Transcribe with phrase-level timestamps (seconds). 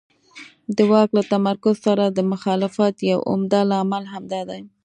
[0.75, 4.61] د واک له تمرکز سره د مخالفت یو عمده لامل همدا دی.